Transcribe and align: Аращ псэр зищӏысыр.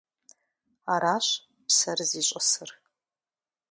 Аращ 0.93 1.27
псэр 1.67 1.99
зищӏысыр. 2.09 2.69